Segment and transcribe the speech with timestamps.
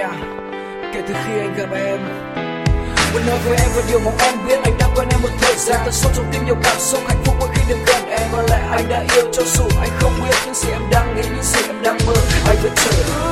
[0.00, 0.14] Yeah
[0.94, 2.00] Kể từ khi anh gặp em.
[3.12, 5.54] Muốn nói với em và điều mà em biết Anh đã quen em một thời
[5.56, 5.80] gian.
[5.84, 8.28] Tận sâu trong tim nhiều cảm xúc Hạnh phúc mỗi khi được gần em.
[8.32, 11.22] Và lẽ anh đã yêu cho dù anh không biết Những gì em đang nghĩ,
[11.22, 12.14] những gì em đang mơ.
[12.46, 13.29] Anh vẫn chờ.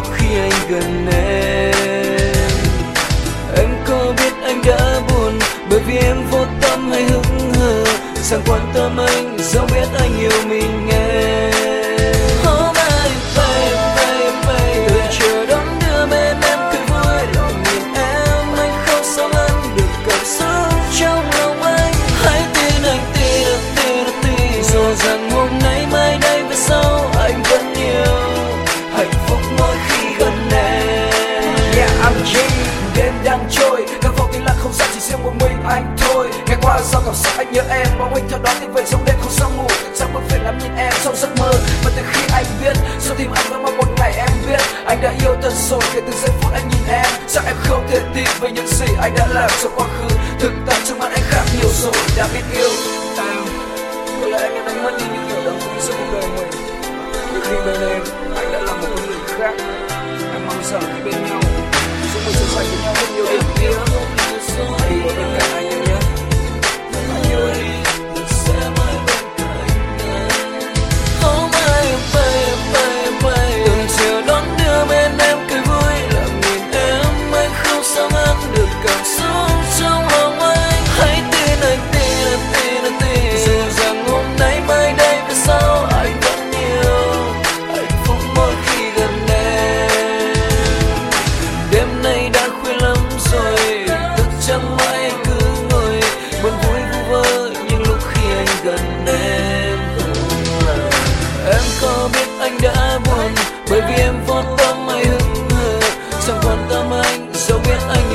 [0.00, 1.74] Lúc khi anh gần em.
[3.56, 5.38] Em có biết anh đã buồn
[5.70, 7.84] Bởi vì em vô tâm hay hững hờ.
[8.30, 11.59] Chẳng quan tâm anh, dẫu biết anh yêu mình em.
[40.62, 41.50] Nhìn em trong giấc mơ.
[41.84, 44.60] Và từ khi anh biết Sau tim anh vẫn mong một ngày em biết.
[44.86, 47.06] Anh đã yêu thật rồi, kể từ giây phút anh nhìn em.
[47.28, 50.08] Chắc em không thể tin về những gì anh đã làm trong quá khứ?
[50.40, 52.70] Thực tại trong mắt anh khác nhiều rồi, Đã biết yêu
[53.16, 53.44] em
[54.20, 56.50] Có lẽ anh đã đánh mất đi những điều đáng quý giữa cuộc đời mình.
[57.34, 58.02] Từ khi bên em,
[58.36, 59.29] Anh đã là một con người
[103.96, 105.80] khi em vô tâm anh hững hờ
[106.26, 108.09] Chẳng quan tâm anh dẫu biết anh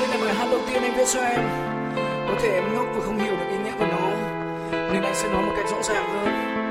[0.00, 1.40] đây là bài hát đầu tiên anh viết cho em.
[2.28, 4.10] Có thể em ngốc và không hiểu được ý nghĩa của nó
[4.92, 6.69] Nên anh sẽ nói một cách rõ ràng hơn.